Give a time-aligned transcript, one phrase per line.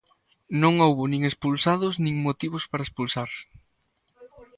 [0.61, 3.29] Non houbo nin expulsados nin motivos para expulsar.